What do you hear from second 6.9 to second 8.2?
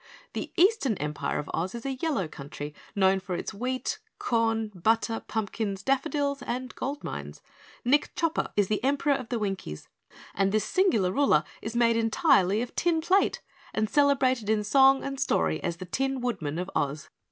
mines. Nick